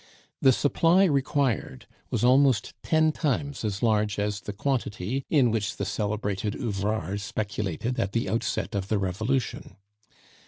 [0.41, 5.85] The supply required was almost ten times as large as the quantity in which the
[5.85, 9.75] celebrated Ouvrard speculated at the outset of the Revolution.